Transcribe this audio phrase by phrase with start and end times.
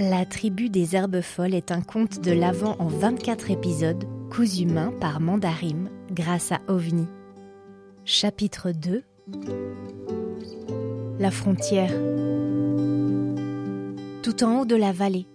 [0.00, 4.94] La tribu des herbes folles est un conte de l'Avent en 24 épisodes, cousu main
[4.98, 7.06] par Mandarim grâce à OVNI.
[8.06, 9.02] Chapitre 2
[11.18, 11.92] La frontière.
[14.22, 15.26] Tout en haut de la vallée,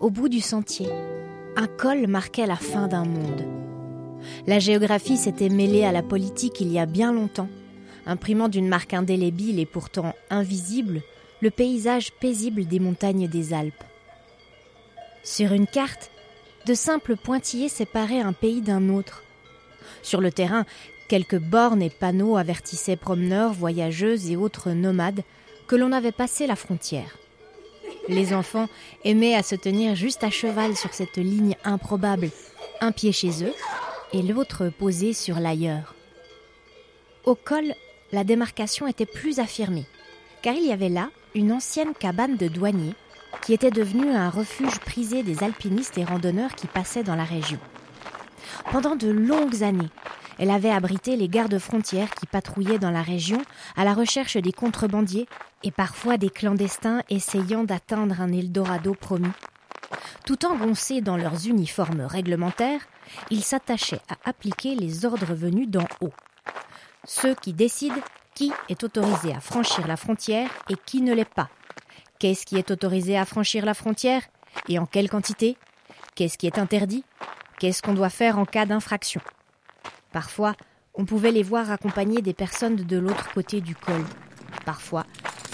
[0.00, 0.88] au bout du sentier,
[1.56, 3.44] un col marquait la fin d'un monde.
[4.48, 7.48] La géographie s'était mêlée à la politique il y a bien longtemps,
[8.04, 11.02] imprimant d'une marque indélébile et pourtant invisible
[11.40, 13.84] le paysage paisible des montagnes des Alpes.
[15.28, 16.10] Sur une carte,
[16.64, 19.22] de simples pointillés séparaient un pays d'un autre.
[20.00, 20.64] Sur le terrain,
[21.06, 25.20] quelques bornes et panneaux avertissaient promeneurs, voyageuses et autres nomades
[25.66, 27.18] que l'on avait passé la frontière.
[28.08, 28.70] Les enfants
[29.04, 32.30] aimaient à se tenir juste à cheval sur cette ligne improbable,
[32.80, 33.54] un pied chez eux
[34.14, 35.94] et l'autre posé sur l'ailleurs.
[37.26, 37.74] Au col,
[38.12, 39.84] la démarcation était plus affirmée,
[40.40, 42.94] car il y avait là une ancienne cabane de douaniers
[43.42, 47.58] qui était devenue un refuge prisé des alpinistes et randonneurs qui passaient dans la région.
[48.70, 49.90] Pendant de longues années,
[50.38, 53.42] elle avait abrité les gardes frontières qui patrouillaient dans la région
[53.76, 55.26] à la recherche des contrebandiers
[55.64, 59.32] et parfois des clandestins essayant d'atteindre un Eldorado promis.
[60.24, 62.82] Tout engoncés dans leurs uniformes réglementaires,
[63.30, 66.12] ils s'attachaient à appliquer les ordres venus d'en haut.
[67.04, 68.00] Ceux qui décident
[68.34, 71.48] qui est autorisé à franchir la frontière et qui ne l'est pas.
[72.18, 74.22] Qu'est-ce qui est autorisé à franchir la frontière
[74.68, 75.56] et en quelle quantité?
[76.16, 77.04] Qu'est-ce qui est interdit?
[77.60, 79.20] Qu'est-ce qu'on doit faire en cas d'infraction?
[80.12, 80.54] Parfois,
[80.94, 84.04] on pouvait les voir accompagner des personnes de l'autre côté du col.
[84.64, 85.06] Parfois,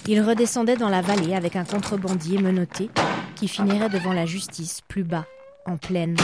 [0.06, 2.89] ils redescendaient dans la vallée avec un contrebandier menotté
[3.37, 5.27] qui finirait devant la justice plus bas,
[5.67, 6.17] en plaine.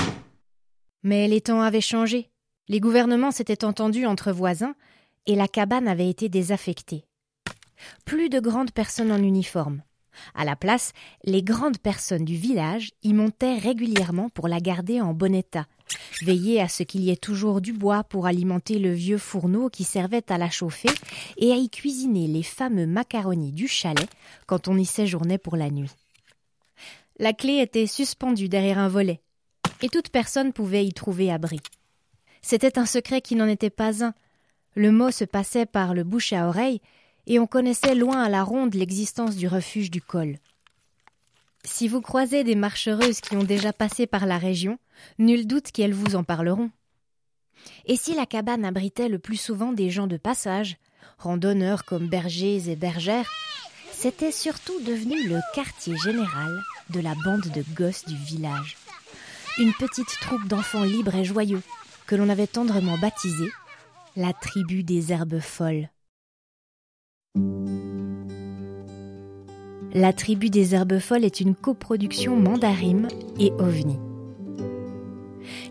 [1.02, 2.30] Mais les temps avaient changé.
[2.68, 4.74] Les gouvernements s'étaient entendus entre voisins
[5.26, 7.04] et la cabane avait été désaffectée.
[8.06, 9.82] Plus de grandes personnes en uniforme.
[10.34, 10.92] À la place,
[11.24, 15.66] les grandes personnes du village y montaient régulièrement pour la garder en bon état,
[16.22, 19.84] veiller à ce qu'il y ait toujours du bois pour alimenter le vieux fourneau qui
[19.84, 20.90] servait à la chauffer
[21.36, 24.08] et à y cuisiner les fameux macaronis du chalet
[24.46, 25.90] quand on y séjournait pour la nuit.
[27.18, 29.20] La clé était suspendue derrière un volet,
[29.82, 31.60] et toute personne pouvait y trouver abri.
[32.42, 34.14] C'était un secret qui n'en était pas un.
[34.74, 36.80] Le mot se passait par le bouche à oreille,
[37.30, 40.38] et on connaissait loin à la ronde l'existence du refuge du col.
[41.62, 44.80] Si vous croisez des marchereuses qui ont déjà passé par la région,
[45.20, 46.72] nul doute qu'elles vous en parleront.
[47.86, 50.76] Et si la cabane abritait le plus souvent des gens de passage,
[51.18, 53.30] randonneurs comme bergers et bergères,
[53.92, 56.50] c'était surtout devenu le quartier général
[56.88, 58.76] de la bande de gosses du village.
[59.58, 61.62] Une petite troupe d'enfants libres et joyeux,
[62.08, 63.52] que l'on avait tendrement baptisée
[64.16, 65.90] la tribu des herbes folles.
[69.92, 73.08] La tribu des herbes folles est une coproduction Mandarim
[73.40, 73.98] et OVNI.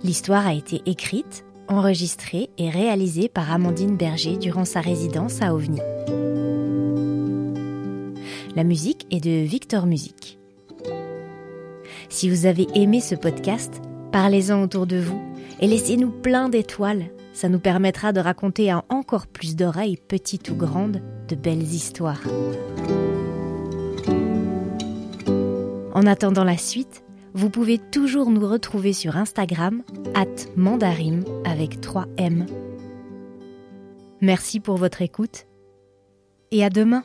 [0.03, 5.79] L'histoire a été écrite, enregistrée et réalisée par Amandine Berger durant sa résidence à OVNI.
[8.55, 10.37] La musique est de Victor Music.
[12.09, 13.81] Si vous avez aimé ce podcast,
[14.11, 15.21] parlez-en autour de vous
[15.61, 17.05] et laissez-nous plein d'étoiles
[17.39, 22.21] ça nous permettra de raconter à encore plus d'oreilles, petites ou grandes, de belles histoires.
[25.93, 27.01] En attendant la suite,
[27.33, 29.83] vous pouvez toujours nous retrouver sur Instagram,
[30.15, 30.25] at
[30.57, 32.45] mandarim avec 3 M.
[34.19, 35.45] Merci pour votre écoute
[36.51, 37.03] et à demain!